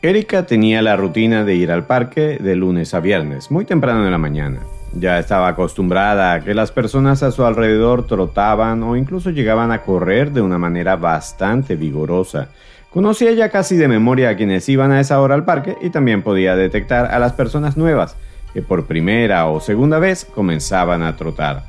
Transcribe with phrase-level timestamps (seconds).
[0.00, 4.12] Erika tenía la rutina de ir al parque de lunes a viernes, muy temprano en
[4.12, 4.60] la mañana.
[4.92, 9.82] Ya estaba acostumbrada a que las personas a su alrededor trotaban o incluso llegaban a
[9.82, 12.46] correr de una manera bastante vigorosa.
[12.90, 16.22] Conocía ya casi de memoria a quienes iban a esa hora al parque y también
[16.22, 18.14] podía detectar a las personas nuevas
[18.54, 21.64] que por primera o segunda vez comenzaban a trotar.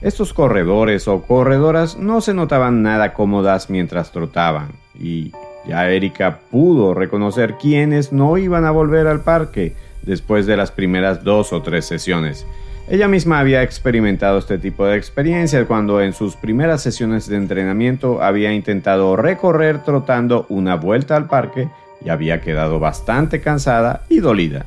[0.00, 5.32] Estos corredores o corredoras no se notaban nada cómodas mientras trotaban y
[5.66, 11.24] ya Erika pudo reconocer quiénes no iban a volver al parque después de las primeras
[11.24, 12.46] dos o tres sesiones.
[12.88, 18.22] Ella misma había experimentado este tipo de experiencias cuando en sus primeras sesiones de entrenamiento
[18.22, 21.68] había intentado recorrer trotando una vuelta al parque
[22.04, 24.66] y había quedado bastante cansada y dolida.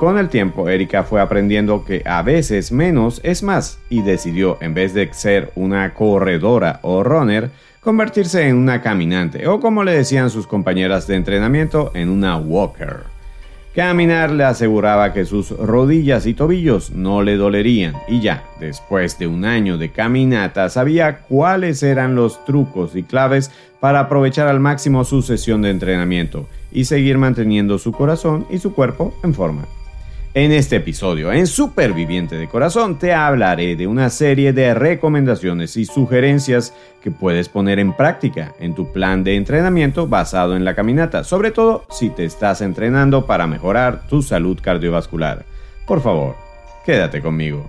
[0.00, 4.72] Con el tiempo, Erika fue aprendiendo que a veces menos es más y decidió, en
[4.72, 7.50] vez de ser una corredora o runner,
[7.80, 13.00] convertirse en una caminante o como le decían sus compañeras de entrenamiento, en una walker.
[13.74, 19.26] Caminar le aseguraba que sus rodillas y tobillos no le dolerían y ya, después de
[19.26, 25.04] un año de caminata, sabía cuáles eran los trucos y claves para aprovechar al máximo
[25.04, 29.66] su sesión de entrenamiento y seguir manteniendo su corazón y su cuerpo en forma.
[30.32, 35.86] En este episodio, en Superviviente de Corazón, te hablaré de una serie de recomendaciones y
[35.86, 36.72] sugerencias
[37.02, 41.50] que puedes poner en práctica en tu plan de entrenamiento basado en la caminata, sobre
[41.50, 45.44] todo si te estás entrenando para mejorar tu salud cardiovascular.
[45.84, 46.36] Por favor,
[46.86, 47.68] quédate conmigo.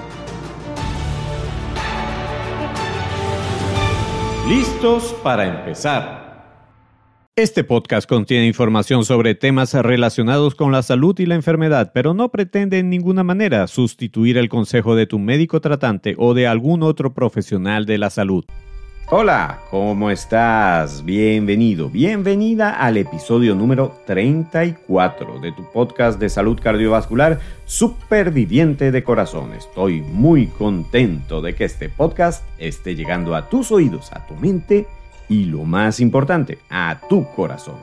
[4.47, 6.21] ¿Listos para empezar?
[7.35, 12.29] Este podcast contiene información sobre temas relacionados con la salud y la enfermedad, pero no
[12.29, 17.13] pretende en ninguna manera sustituir el consejo de tu médico tratante o de algún otro
[17.13, 18.43] profesional de la salud.
[19.13, 21.03] Hola, ¿cómo estás?
[21.03, 29.51] Bienvenido, bienvenida al episodio número 34 de tu podcast de salud cardiovascular Superviviente de Corazón.
[29.51, 34.87] Estoy muy contento de que este podcast esté llegando a tus oídos, a tu mente
[35.27, 37.75] y lo más importante, a tu corazón.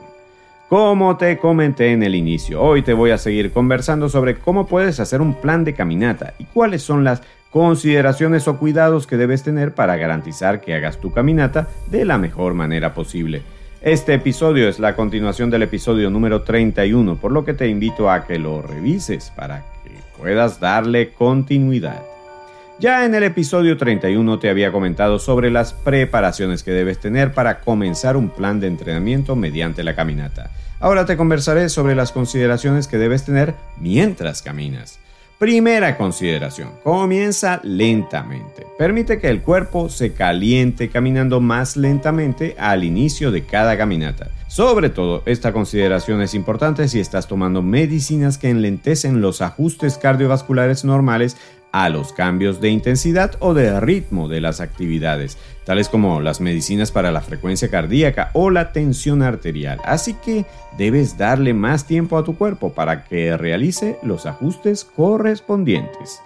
[0.67, 4.99] Como te comenté en el inicio, hoy te voy a seguir conversando sobre cómo puedes
[4.99, 9.73] hacer un plan de caminata y cuáles son las consideraciones o cuidados que debes tener
[9.73, 13.41] para garantizar que hagas tu caminata de la mejor manera posible.
[13.81, 18.27] Este episodio es la continuación del episodio número 31, por lo que te invito a
[18.27, 22.01] que lo revises para que puedas darle continuidad.
[22.77, 27.61] Ya en el episodio 31 te había comentado sobre las preparaciones que debes tener para
[27.61, 30.51] comenzar un plan de entrenamiento mediante la caminata.
[30.79, 34.99] Ahora te conversaré sobre las consideraciones que debes tener mientras caminas.
[35.39, 38.67] Primera consideración, comienza lentamente.
[38.77, 44.31] Permite que el cuerpo se caliente caminando más lentamente al inicio de cada caminata.
[44.49, 50.83] Sobre todo, esta consideración es importante si estás tomando medicinas que enlentecen los ajustes cardiovasculares
[50.83, 51.37] normales
[51.71, 55.37] a los cambios de intensidad o de ritmo de las actividades,
[55.69, 59.79] tales como las medicinas para la frecuencia cardíaca o la tensión arterial.
[59.83, 60.47] Así que
[60.79, 66.21] debes darle más tiempo a tu cuerpo para que realice los ajustes correspondientes.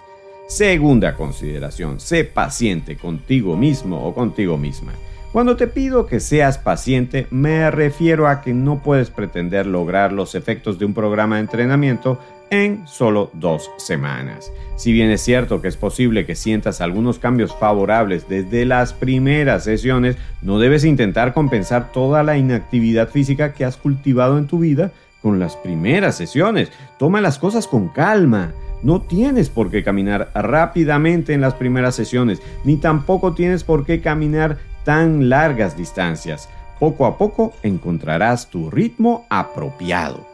[0.48, 4.94] Segunda consideración, sé paciente contigo mismo o contigo misma.
[5.30, 10.34] Cuando te pido que seas paciente, me refiero a que no puedes pretender lograr los
[10.34, 12.18] efectos de un programa de entrenamiento
[12.50, 14.52] en solo dos semanas.
[14.76, 19.64] Si bien es cierto que es posible que sientas algunos cambios favorables desde las primeras
[19.64, 24.92] sesiones, no debes intentar compensar toda la inactividad física que has cultivado en tu vida
[25.22, 26.70] con las primeras sesiones.
[26.98, 28.52] Toma las cosas con calma.
[28.82, 34.02] No tienes por qué caminar rápidamente en las primeras sesiones, ni tampoco tienes por qué
[34.02, 36.50] caminar tan largas distancias.
[36.78, 40.33] Poco a poco encontrarás tu ritmo apropiado.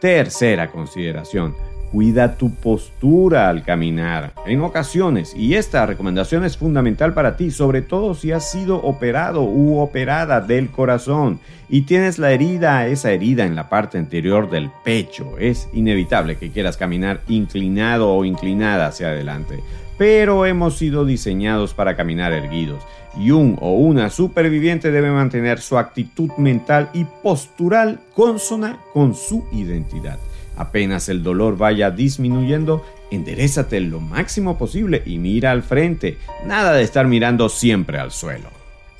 [0.00, 1.54] Tercera consideración.
[1.90, 4.34] Cuida tu postura al caminar.
[4.46, 9.42] En ocasiones, y esta recomendación es fundamental para ti, sobre todo si has sido operado
[9.42, 14.70] u operada del corazón y tienes la herida, esa herida en la parte anterior del
[14.84, 19.60] pecho, es inevitable que quieras caminar inclinado o inclinada hacia adelante
[19.98, 22.84] pero hemos sido diseñados para caminar erguidos
[23.18, 29.44] y un o una superviviente debe mantener su actitud mental y postural consona con su
[29.52, 30.18] identidad.
[30.56, 36.18] Apenas el dolor vaya disminuyendo, enderezate lo máximo posible y mira al frente.
[36.46, 38.48] Nada de estar mirando siempre al suelo.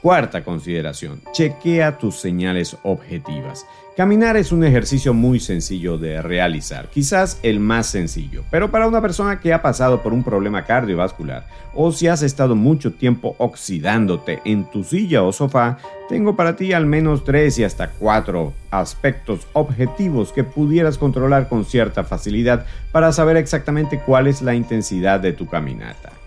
[0.02, 3.66] Cuarta consideración, chequea tus señales objetivas.
[3.98, 9.00] Caminar es un ejercicio muy sencillo de realizar, quizás el más sencillo, pero para una
[9.00, 14.40] persona que ha pasado por un problema cardiovascular o si has estado mucho tiempo oxidándote
[14.44, 15.78] en tu silla o sofá,
[16.08, 21.64] tengo para ti al menos tres y hasta cuatro aspectos objetivos que pudieras controlar con
[21.64, 26.17] cierta facilidad para saber exactamente cuál es la intensidad de tu caminata.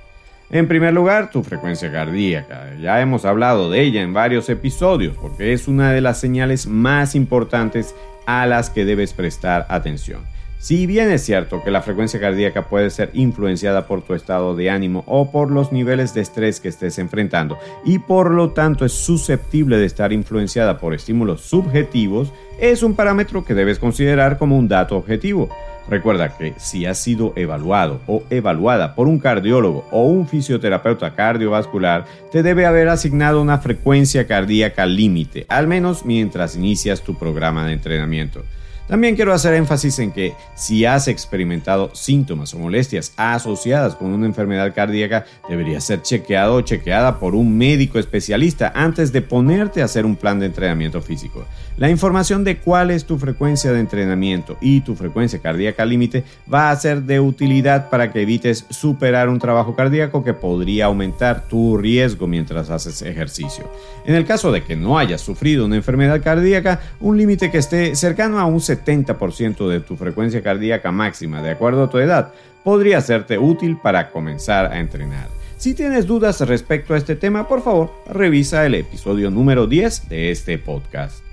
[0.54, 2.72] En primer lugar, tu frecuencia cardíaca.
[2.78, 7.16] Ya hemos hablado de ella en varios episodios porque es una de las señales más
[7.16, 7.96] importantes
[8.26, 10.24] a las que debes prestar atención.
[10.60, 14.70] Si bien es cierto que la frecuencia cardíaca puede ser influenciada por tu estado de
[14.70, 18.92] ánimo o por los niveles de estrés que estés enfrentando y por lo tanto es
[18.92, 24.68] susceptible de estar influenciada por estímulos subjetivos, es un parámetro que debes considerar como un
[24.68, 25.50] dato objetivo.
[25.92, 32.06] Recuerda que si has sido evaluado o evaluada por un cardiólogo o un fisioterapeuta cardiovascular,
[32.32, 37.74] te debe haber asignado una frecuencia cardíaca límite, al menos mientras inicias tu programa de
[37.74, 38.46] entrenamiento.
[38.88, 44.26] También quiero hacer énfasis en que si has experimentado síntomas o molestias asociadas con una
[44.26, 49.86] enfermedad cardíaca, deberías ser chequeado o chequeada por un médico especialista antes de ponerte a
[49.86, 51.46] hacer un plan de entrenamiento físico.
[51.78, 56.24] La información de cuál es tu frecuencia de entrenamiento y tu frecuencia cardíaca límite
[56.54, 61.48] va a ser de utilidad para que evites superar un trabajo cardíaco que podría aumentar
[61.48, 63.70] tu riesgo mientras haces ejercicio.
[64.06, 67.96] En el caso de que no hayas sufrido una enfermedad cardíaca, un límite que esté
[67.96, 72.34] cercano a un 70% de tu frecuencia cardíaca máxima de acuerdo a tu edad
[72.64, 75.28] podría serte útil para comenzar a entrenar.
[75.58, 80.32] Si tienes dudas respecto a este tema, por favor, revisa el episodio número 10 de
[80.32, 81.24] este podcast.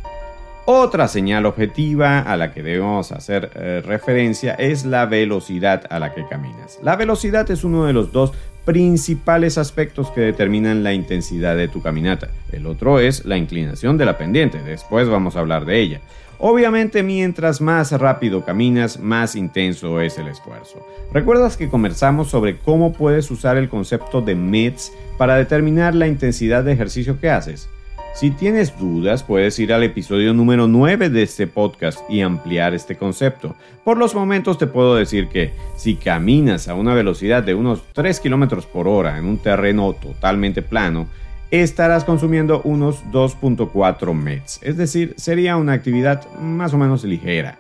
[0.67, 6.13] Otra señal objetiva a la que debemos hacer eh, referencia es la velocidad a la
[6.13, 6.79] que caminas.
[6.83, 8.33] La velocidad es uno de los dos
[8.67, 12.29] principales aspectos que determinan la intensidad de tu caminata.
[12.53, 16.01] El otro es la inclinación de la pendiente, después vamos a hablar de ella.
[16.41, 20.87] Obviamente mientras más rápido caminas, más intenso es el esfuerzo.
[21.13, 26.63] ¿Recuerdas que conversamos sobre cómo puedes usar el concepto de METS para determinar la intensidad
[26.63, 27.69] de ejercicio que haces?
[28.15, 32.97] Si tienes dudas, puedes ir al episodio número 9 de este podcast y ampliar este
[32.97, 33.57] concepto.
[33.85, 38.21] Por los momentos te puedo decir que si caminas a una velocidad de unos 3
[38.21, 41.09] km por hora en un terreno totalmente plano,
[41.51, 47.59] estarás consumiendo unos 2.4 METs, es decir, sería una actividad más o menos ligera.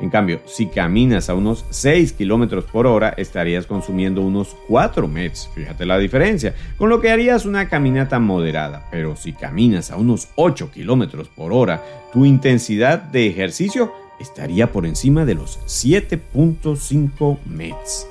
[0.00, 5.50] En cambio, si caminas a unos 6 km por hora, estarías consumiendo unos 4 METs.
[5.54, 6.54] Fíjate la diferencia.
[6.76, 8.86] Con lo que harías una caminata moderada.
[8.92, 11.82] Pero si caminas a unos 8 km por hora,
[12.12, 18.06] tu intensidad de ejercicio estaría por encima de los 7.5 METs.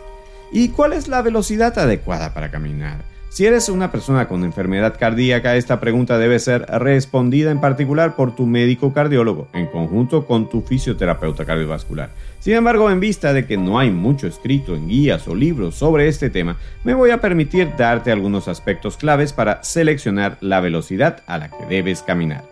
[0.52, 3.17] ¿Y cuál es la velocidad adecuada para caminar?
[3.38, 8.36] Si eres una persona con enfermedad cardíaca, esta pregunta debe ser respondida en particular por
[8.36, 12.10] tu médico cardiólogo, en conjunto con tu fisioterapeuta cardiovascular.
[12.39, 16.07] Sin embargo, en vista de que no hay mucho escrito en guías o libros sobre
[16.07, 21.38] este tema, me voy a permitir darte algunos aspectos claves para seleccionar la velocidad a
[21.38, 22.44] la que debes caminar.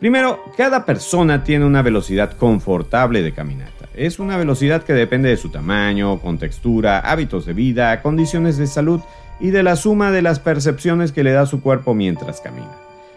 [0.00, 3.88] Primero, cada persona tiene una velocidad confortable de caminata.
[3.94, 9.00] Es una velocidad que depende de su tamaño, contextura, hábitos de vida, condiciones de salud,
[9.40, 12.70] y de la suma de las percepciones que le da su cuerpo mientras camina.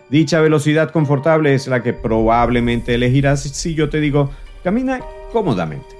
[0.09, 4.31] Dicha velocidad confortable es la que probablemente elegirás si yo te digo
[4.63, 5.97] camina cómodamente.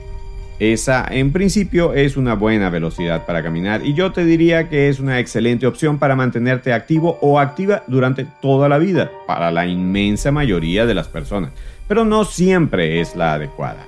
[0.60, 5.00] Esa en principio es una buena velocidad para caminar y yo te diría que es
[5.00, 10.32] una excelente opción para mantenerte activo o activa durante toda la vida para la inmensa
[10.32, 11.52] mayoría de las personas,
[11.88, 13.86] pero no siempre es la adecuada.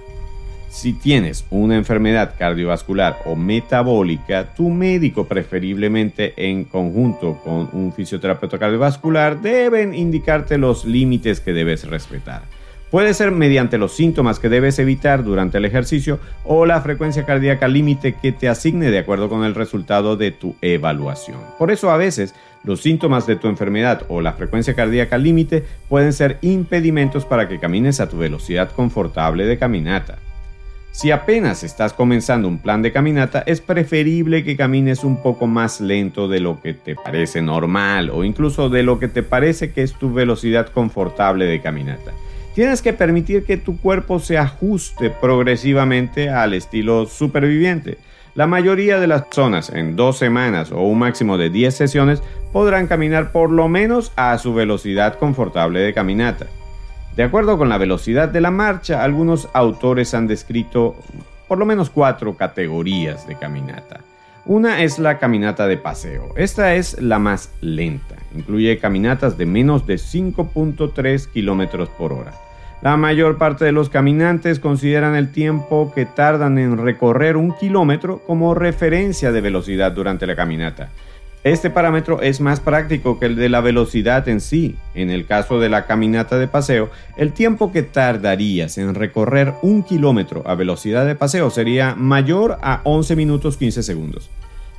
[0.69, 8.59] Si tienes una enfermedad cardiovascular o metabólica, tu médico, preferiblemente en conjunto con un fisioterapeuta
[8.59, 12.43] cardiovascular, deben indicarte los límites que debes respetar.
[12.91, 17.67] Puede ser mediante los síntomas que debes evitar durante el ejercicio o la frecuencia cardíaca
[17.67, 21.39] límite que te asigne de acuerdo con el resultado de tu evaluación.
[21.57, 26.13] Por eso a veces los síntomas de tu enfermedad o la frecuencia cardíaca límite pueden
[26.13, 30.19] ser impedimentos para que camines a tu velocidad confortable de caminata.
[30.91, 35.79] Si apenas estás comenzando un plan de caminata, es preferible que camines un poco más
[35.79, 39.83] lento de lo que te parece normal o incluso de lo que te parece que
[39.83, 42.11] es tu velocidad confortable de caminata.
[42.55, 47.97] Tienes que permitir que tu cuerpo se ajuste progresivamente al estilo superviviente.
[48.35, 52.87] La mayoría de las personas en dos semanas o un máximo de 10 sesiones podrán
[52.87, 56.47] caminar por lo menos a su velocidad confortable de caminata.
[57.19, 60.95] De acuerdo con la velocidad de la marcha, algunos autores han descrito
[61.49, 63.99] por lo menos cuatro categorías de caminata.
[64.45, 66.31] Una es la caminata de paseo.
[66.37, 68.15] Esta es la más lenta.
[68.33, 72.31] Incluye caminatas de menos de 5.3 km por hora.
[72.81, 78.19] La mayor parte de los caminantes consideran el tiempo que tardan en recorrer un kilómetro
[78.25, 80.87] como referencia de velocidad durante la caminata.
[81.45, 84.75] Este parámetro es más práctico que el de la velocidad en sí.
[84.93, 89.83] En el caso de la caminata de paseo, el tiempo que tardarías en recorrer un
[89.83, 94.29] kilómetro a velocidad de paseo sería mayor a 11 minutos 15 segundos.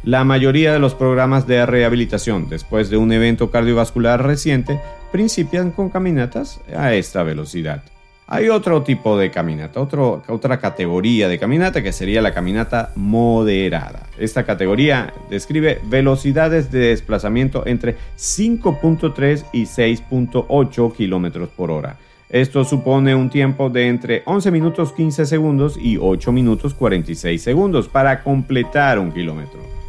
[0.04, 4.80] La mayoría de los programas de rehabilitación después de un evento cardiovascular reciente
[5.12, 7.82] principian con caminatas a esta velocidad.
[8.32, 14.06] Hay otro tipo de caminata, otra categoría de caminata que sería la caminata moderada.
[14.20, 21.96] Esta categoría describe velocidades de desplazamiento entre 5.3 y 6.8 km por hora.
[22.28, 27.88] Esto supone un tiempo de entre 11 minutos 15 segundos y 8 minutos 46 segundos
[27.88, 29.79] para completar un kilómetro.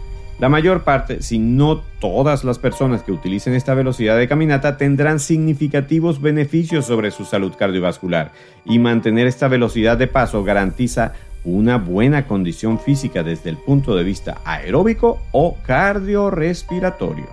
[0.41, 5.19] La mayor parte, si no todas las personas que utilicen esta velocidad de caminata tendrán
[5.19, 8.31] significativos beneficios sobre su salud cardiovascular
[8.65, 14.03] y mantener esta velocidad de paso garantiza una buena condición física desde el punto de
[14.03, 17.27] vista aeróbico o cardiorrespiratorio.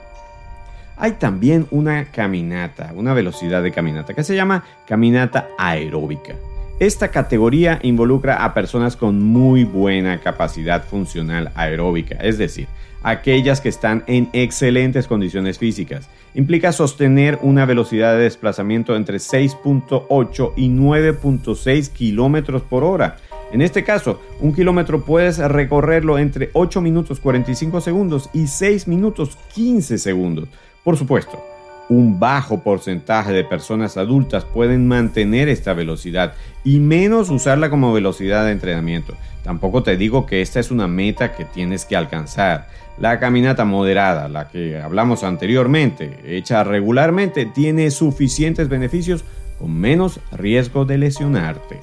[0.99, 6.35] Hay también una caminata, una velocidad de caminata que se llama caminata aeróbica.
[6.81, 12.69] Esta categoría involucra a personas con muy buena capacidad funcional aeróbica, es decir,
[13.03, 16.09] aquellas que están en excelentes condiciones físicas.
[16.35, 23.17] Implica sostener una velocidad de desplazamiento entre 6.8 y 9.6 kilómetros por hora.
[23.51, 29.37] En este caso, un kilómetro puedes recorrerlo entre 8 minutos 45 segundos y 6 minutos
[29.53, 30.49] 15 segundos.
[30.85, 31.43] Por supuesto,
[31.89, 38.45] un bajo porcentaje de personas adultas pueden mantener esta velocidad y menos usarla como velocidad
[38.45, 39.15] de entrenamiento.
[39.43, 42.69] Tampoco te digo que esta es una meta que tienes que alcanzar.
[42.99, 49.25] La caminata moderada, la que hablamos anteriormente, hecha regularmente, tiene suficientes beneficios
[49.59, 51.81] con menos riesgo de lesionarte.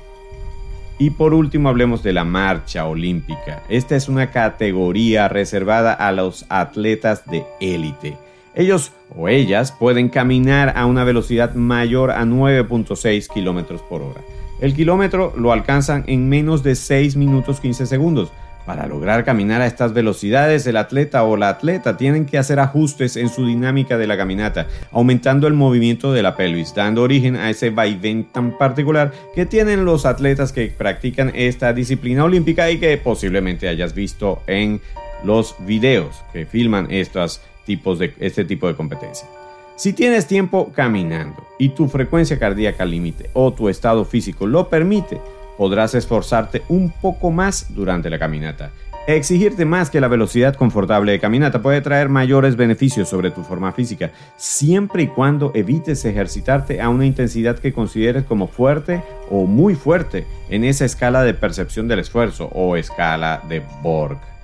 [0.97, 3.63] Y por último hablemos de la marcha olímpica.
[3.69, 8.17] Esta es una categoría reservada a los atletas de élite.
[8.55, 14.21] Ellos o ellas pueden caminar a una velocidad mayor a 9.6 km por hora.
[14.61, 18.31] El kilómetro lo alcanzan en menos de 6 minutos 15 segundos.
[18.65, 23.15] Para lograr caminar a estas velocidades, el atleta o la atleta tienen que hacer ajustes
[23.15, 27.51] en su dinámica de la caminata, aumentando el movimiento de la pelvis, dando origen a
[27.51, 32.97] ese vaivén tan particular que tienen los atletas que practican esta disciplina olímpica y que
[32.97, 34.81] posiblemente hayas visto en
[35.23, 39.27] los videos que filman estas tipos de este tipo de competencia.
[39.75, 45.19] Si tienes tiempo caminando y tu frecuencia cardíaca límite o tu estado físico lo permite,
[45.57, 48.71] podrás esforzarte un poco más durante la caminata.
[49.07, 53.71] Exigirte más que la velocidad confortable de caminata puede traer mayores beneficios sobre tu forma
[53.71, 59.75] física, siempre y cuando evites ejercitarte a una intensidad que consideres como fuerte o muy
[59.75, 64.34] fuerte en esa escala de percepción del esfuerzo o escala de Borg.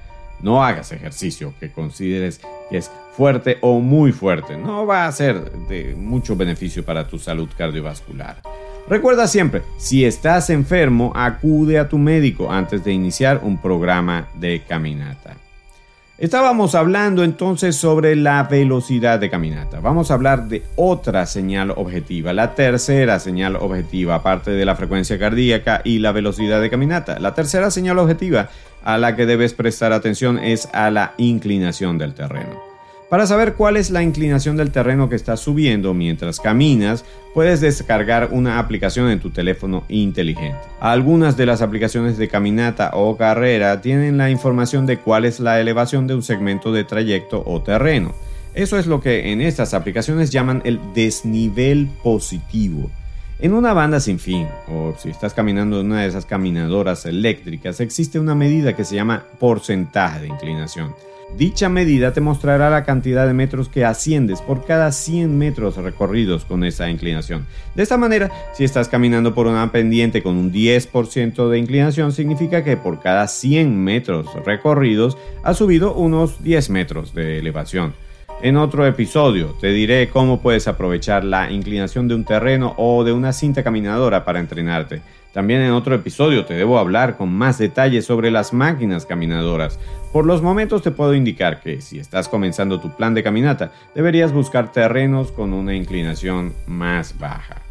[0.44, 4.58] No hagas ejercicio que consideres que es fuerte o muy fuerte.
[4.58, 8.42] No va a ser de mucho beneficio para tu salud cardiovascular.
[8.88, 14.64] Recuerda siempre, si estás enfermo, acude a tu médico antes de iniciar un programa de
[14.68, 15.36] caminata.
[16.22, 19.80] Estábamos hablando entonces sobre la velocidad de caminata.
[19.80, 25.18] Vamos a hablar de otra señal objetiva, la tercera señal objetiva, aparte de la frecuencia
[25.18, 27.18] cardíaca y la velocidad de caminata.
[27.18, 28.50] La tercera señal objetiva
[28.84, 32.71] a la que debes prestar atención es a la inclinación del terreno.
[33.12, 37.04] Para saber cuál es la inclinación del terreno que estás subiendo mientras caminas,
[37.34, 40.58] puedes descargar una aplicación en tu teléfono inteligente.
[40.80, 45.60] Algunas de las aplicaciones de caminata o carrera tienen la información de cuál es la
[45.60, 48.16] elevación de un segmento de trayecto o terreno.
[48.54, 52.90] Eso es lo que en estas aplicaciones llaman el desnivel positivo.
[53.40, 57.82] En una banda sin fin, o si estás caminando en una de esas caminadoras eléctricas,
[57.82, 60.94] existe una medida que se llama porcentaje de inclinación.
[61.38, 66.46] Dicha medida te mostrará la cantidad de metros que asciendes por cada 100 metros recorridos
[66.46, 67.48] con esa inclinación.
[67.74, 72.64] De esta manera, si estás caminando por una pendiente con un 10% de inclinación, significa
[72.64, 77.94] que por cada 100 metros recorridos has subido unos 10 metros de elevación.
[78.44, 83.14] En otro episodio te diré cómo puedes aprovechar la inclinación de un terreno o de
[83.14, 85.02] una cinta caminadora para entrenarte.
[85.32, 89.80] También en otro episodio te debo hablar con más detalles sobre las máquinas caminadoras.
[90.12, 94.34] Por los momentos te puedo indicar que si estás comenzando tu plan de caminata, deberías
[94.34, 97.62] buscar terrenos con una inclinación más baja.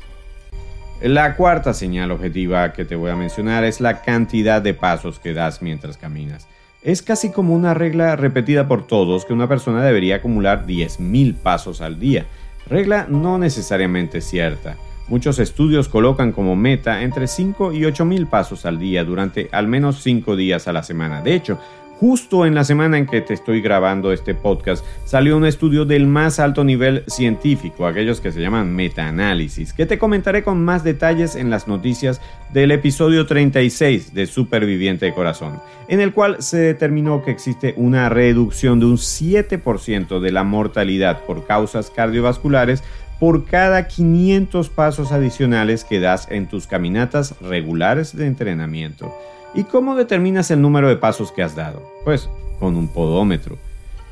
[1.02, 5.34] La cuarta señal objetiva que te voy a mencionar es la cantidad de pasos que
[5.34, 6.48] das mientras caminas.
[6.82, 11.82] Es casi como una regla repetida por todos que una persona debería acumular 10.000 pasos
[11.82, 12.24] al día.
[12.66, 14.76] Regla no necesariamente cierta.
[15.08, 20.02] Muchos estudios colocan como meta entre 5 y 8.000 pasos al día durante al menos
[20.02, 21.20] 5 días a la semana.
[21.20, 21.58] De hecho,
[22.00, 26.06] Justo en la semana en que te estoy grabando este podcast, salió un estudio del
[26.06, 31.36] más alto nivel científico, aquellos que se llaman metaanálisis, que te comentaré con más detalles
[31.36, 32.22] en las noticias
[32.54, 38.08] del episodio 36 de Superviviente de Corazón, en el cual se determinó que existe una
[38.08, 42.82] reducción de un 7% de la mortalidad por causas cardiovasculares
[43.18, 49.14] por cada 500 pasos adicionales que das en tus caminatas regulares de entrenamiento.
[49.54, 51.82] ¿Y cómo determinas el número de pasos que has dado?
[52.04, 52.28] Pues
[52.58, 53.58] con un podómetro.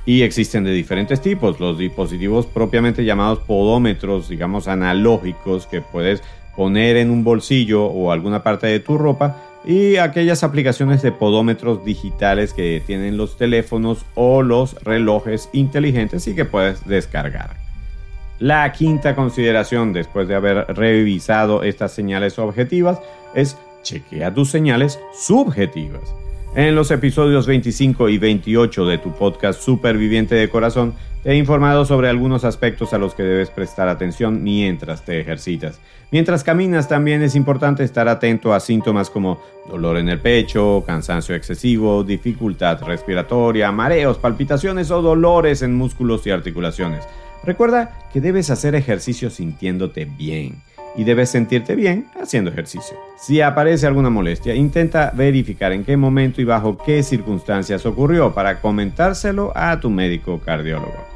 [0.05, 6.23] Y existen de diferentes tipos, los dispositivos propiamente llamados podómetros, digamos analógicos, que puedes
[6.57, 11.85] poner en un bolsillo o alguna parte de tu ropa, y aquellas aplicaciones de podómetros
[11.85, 17.57] digitales que tienen los teléfonos o los relojes inteligentes y que puedes descargar.
[18.39, 23.01] La quinta consideración después de haber revisado estas señales objetivas
[23.35, 26.15] es chequea tus señales subjetivas.
[26.55, 31.85] En los episodios 25 y 28 de tu podcast Superviviente de Corazón, te he informado
[31.85, 35.79] sobre algunos aspectos a los que debes prestar atención mientras te ejercitas.
[36.11, 41.35] Mientras caminas también es importante estar atento a síntomas como dolor en el pecho, cansancio
[41.35, 47.05] excesivo, dificultad respiratoria, mareos, palpitaciones o dolores en músculos y articulaciones.
[47.45, 50.63] Recuerda que debes hacer ejercicio sintiéndote bien
[50.99, 52.97] y debes sentirte bien haciendo ejercicio.
[53.17, 58.61] Si aparece alguna molestia, intenta verificar en qué momento y bajo qué circunstancias ocurrió para
[58.61, 61.07] comentárselo a tu médico cardiólogo.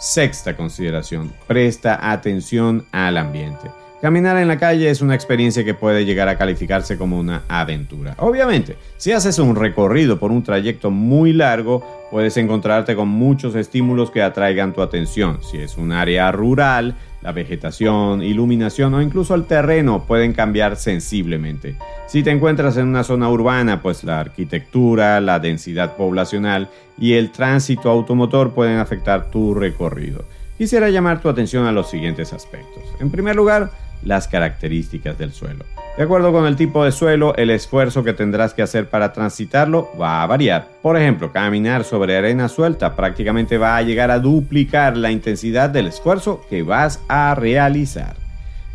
[0.00, 3.70] Sexta consideración, presta atención al ambiente.
[4.00, 8.14] Caminar en la calle es una experiencia que puede llegar a calificarse como una aventura.
[8.18, 14.10] Obviamente, si haces un recorrido por un trayecto muy largo, puedes encontrarte con muchos estímulos
[14.10, 15.38] que atraigan tu atención.
[15.42, 16.94] Si es un área rural,
[17.26, 21.74] la vegetación, iluminación o incluso el terreno pueden cambiar sensiblemente.
[22.06, 27.32] Si te encuentras en una zona urbana, pues la arquitectura, la densidad poblacional y el
[27.32, 30.24] tránsito automotor pueden afectar tu recorrido.
[30.56, 32.84] Quisiera llamar tu atención a los siguientes aspectos.
[33.00, 33.72] En primer lugar,
[34.04, 35.64] las características del suelo.
[35.96, 39.88] De acuerdo con el tipo de suelo, el esfuerzo que tendrás que hacer para transitarlo
[39.98, 40.68] va a variar.
[40.82, 45.86] Por ejemplo, caminar sobre arena suelta prácticamente va a llegar a duplicar la intensidad del
[45.86, 48.25] esfuerzo que vas a realizar.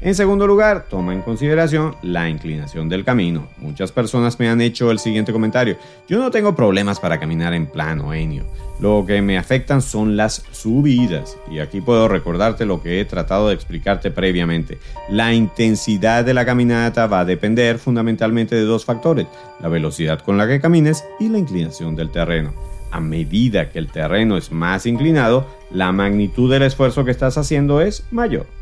[0.04, 3.48] En segundo lugar, toma en consideración la inclinación del camino.
[3.60, 5.78] Muchas personas me han hecho el siguiente comentario.
[6.10, 8.44] Yo no tengo problemas para caminar en plano, Enio.
[8.80, 11.38] Lo que me afectan son las subidas.
[11.52, 14.80] Y aquí puedo recordarte lo que he tratado de explicarte previamente.
[15.08, 19.28] La intensidad de la caminata va a depender fundamentalmente de dos factores.
[19.60, 22.54] La velocidad con la que camines y la inclinación del terreno.
[22.90, 27.82] A medida que el terreno es más inclinado, la magnitud del esfuerzo que estás haciendo
[27.82, 28.61] es mayor.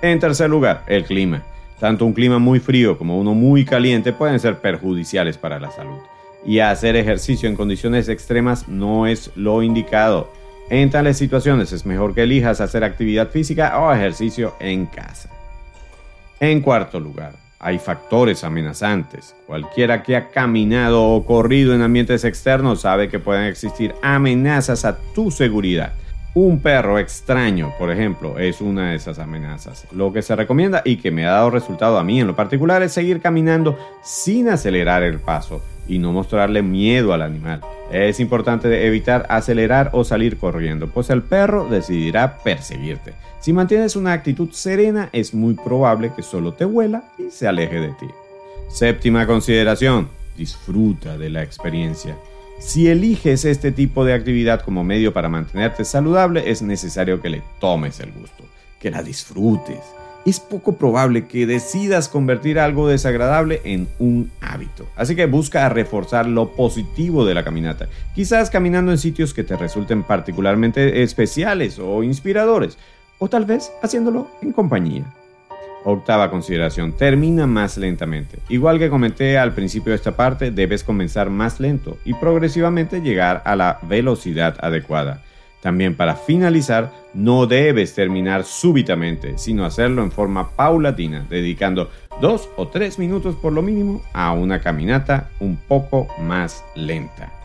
[0.00, 1.42] En tercer lugar, el clima.
[1.80, 5.98] Tanto un clima muy frío como uno muy caliente pueden ser perjudiciales para la salud.
[6.44, 10.32] Y hacer ejercicio en condiciones extremas no es lo indicado.
[10.70, 15.30] En tales situaciones es mejor que elijas hacer actividad física o ejercicio en casa.
[16.40, 19.34] En cuarto lugar, hay factores amenazantes.
[19.46, 24.96] Cualquiera que ha caminado o corrido en ambientes externos sabe que pueden existir amenazas a
[25.14, 25.92] tu seguridad.
[26.40, 29.88] Un perro extraño, por ejemplo, es una de esas amenazas.
[29.90, 32.80] Lo que se recomienda y que me ha dado resultado a mí en lo particular
[32.84, 37.60] es seguir caminando sin acelerar el paso y no mostrarle miedo al animal.
[37.90, 43.14] Es importante evitar acelerar o salir corriendo, pues el perro decidirá perseguirte.
[43.40, 47.80] Si mantienes una actitud serena, es muy probable que solo te huela y se aleje
[47.80, 48.06] de ti.
[48.68, 52.16] Séptima consideración, disfruta de la experiencia.
[52.58, 57.42] Si eliges este tipo de actividad como medio para mantenerte saludable, es necesario que le
[57.60, 58.44] tomes el gusto,
[58.80, 59.78] que la disfrutes.
[60.26, 64.86] Es poco probable que decidas convertir algo desagradable en un hábito.
[64.96, 67.88] Así que busca reforzar lo positivo de la caminata.
[68.14, 72.76] Quizás caminando en sitios que te resulten particularmente especiales o inspiradores.
[73.20, 75.04] O tal vez haciéndolo en compañía.
[75.84, 78.38] Octava consideración, termina más lentamente.
[78.48, 83.42] Igual que comenté al principio de esta parte, debes comenzar más lento y progresivamente llegar
[83.44, 85.22] a la velocidad adecuada.
[85.62, 92.68] También para finalizar, no debes terminar súbitamente, sino hacerlo en forma paulatina, dedicando dos o
[92.68, 97.37] tres minutos por lo mínimo a una caminata un poco más lenta.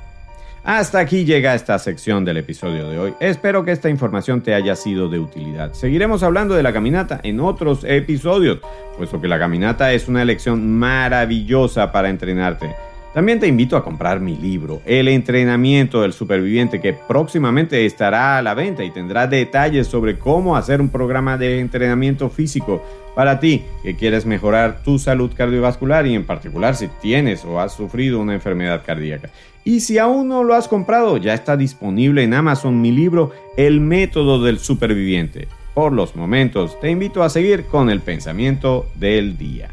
[0.66, 3.14] Hasta aquí llega esta sección del episodio de hoy.
[3.20, 5.74] Espero que esta información te haya sido de utilidad.
[5.74, 8.60] Seguiremos hablando de la caminata en otros episodios,
[8.98, 12.74] puesto que la caminata es una elección maravillosa para entrenarte.
[13.14, 18.42] También te invito a comprar mi libro, El entrenamiento del superviviente, que próximamente estará a
[18.42, 22.84] la venta y tendrá detalles sobre cómo hacer un programa de entrenamiento físico
[23.16, 27.74] para ti que quieres mejorar tu salud cardiovascular y en particular si tienes o has
[27.74, 29.30] sufrido una enfermedad cardíaca.
[29.64, 33.80] Y si aún no lo has comprado, ya está disponible en Amazon mi libro El
[33.80, 35.48] método del superviviente.
[35.76, 39.70] Por los momentos, te invito a seguir con el pensamiento del día.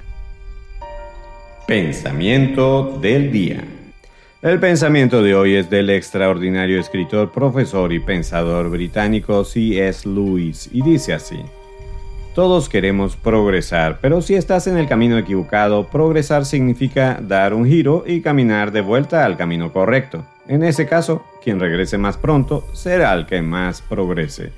[1.70, 3.62] Pensamiento del día.
[4.42, 10.08] El pensamiento de hoy es del extraordinario escritor, profesor y pensador británico C.S.
[10.08, 11.38] Lewis y dice así.
[12.34, 18.02] Todos queremos progresar, pero si estás en el camino equivocado, progresar significa dar un giro
[18.04, 20.26] y caminar de vuelta al camino correcto.
[20.48, 24.50] En ese caso, quien regrese más pronto será el que más progrese.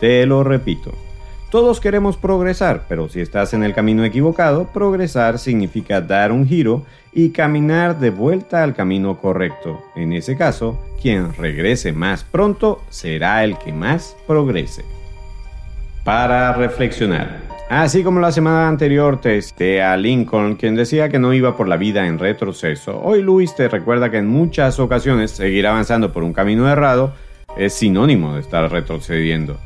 [0.00, 1.07] Te lo repito.
[1.50, 6.84] Todos queremos progresar, pero si estás en el camino equivocado, progresar significa dar un giro
[7.10, 9.80] y caminar de vuelta al camino correcto.
[9.96, 14.84] En ese caso, quien regrese más pronto será el que más progrese.
[16.04, 17.40] Para reflexionar.
[17.70, 21.66] Así como la semana anterior te cité a Lincoln, quien decía que no iba por
[21.66, 26.24] la vida en retroceso, hoy Luis te recuerda que en muchas ocasiones seguir avanzando por
[26.24, 27.14] un camino errado
[27.56, 29.58] es sinónimo de estar retrocediendo.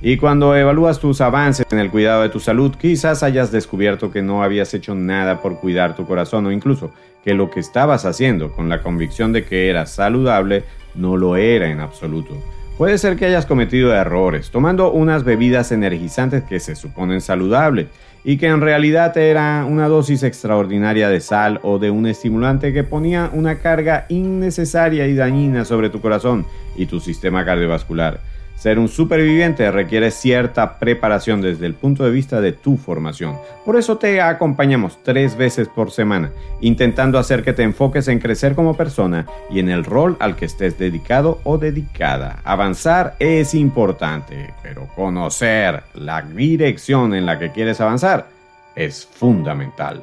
[0.00, 4.20] Y cuando evalúas tus avances en el cuidado de tu salud, quizás hayas descubierto que
[4.20, 6.92] no habías hecho nada por cuidar tu corazón o incluso
[7.24, 11.70] que lo que estabas haciendo con la convicción de que era saludable no lo era
[11.70, 12.34] en absoluto.
[12.76, 17.86] Puede ser que hayas cometido errores tomando unas bebidas energizantes que se suponen saludables
[18.22, 22.84] y que en realidad era una dosis extraordinaria de sal o de un estimulante que
[22.84, 26.44] ponía una carga innecesaria y dañina sobre tu corazón
[26.76, 28.20] y tu sistema cardiovascular.
[28.56, 33.36] Ser un superviviente requiere cierta preparación desde el punto de vista de tu formación.
[33.66, 36.30] Por eso te acompañamos tres veces por semana,
[36.62, 40.46] intentando hacer que te enfoques en crecer como persona y en el rol al que
[40.46, 42.40] estés dedicado o dedicada.
[42.44, 48.26] Avanzar es importante, pero conocer la dirección en la que quieres avanzar
[48.74, 50.02] es fundamental.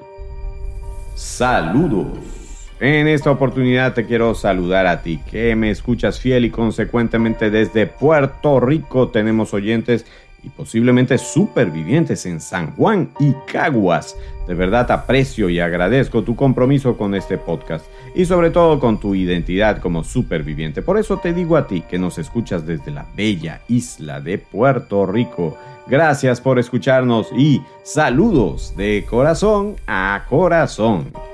[1.16, 2.43] Saludos.
[2.84, 7.88] En esta oportunidad te quiero saludar a ti, que me escuchas fiel y consecuentemente desde
[7.88, 10.06] Puerto Rico tenemos oyentes
[10.44, 14.18] y posiblemente supervivientes en San Juan y Caguas.
[14.50, 19.16] De verdad aprecio y agradezco tu compromiso con este podcast y sobre todo con tu
[19.16, 20.82] identidad como superviviente.
[20.82, 25.06] Por eso te digo a ti que nos escuchas desde la bella isla de Puerto
[25.06, 25.58] Rico.
[25.88, 31.33] Gracias por escucharnos y saludos de corazón a corazón.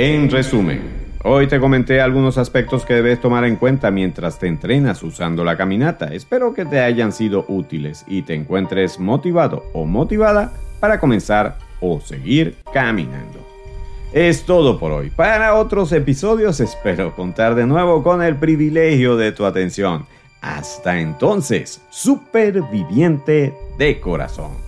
[0.00, 0.80] En resumen,
[1.24, 5.56] hoy te comenté algunos aspectos que debes tomar en cuenta mientras te entrenas usando la
[5.56, 6.14] caminata.
[6.14, 12.00] Espero que te hayan sido útiles y te encuentres motivado o motivada para comenzar o
[12.00, 13.44] seguir caminando.
[14.12, 15.10] Es todo por hoy.
[15.10, 20.06] Para otros episodios espero contar de nuevo con el privilegio de tu atención.
[20.40, 24.67] Hasta entonces, superviviente de corazón.